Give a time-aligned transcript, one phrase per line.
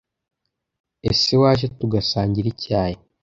[1.09, 2.97] ese waje tugasangira icyayi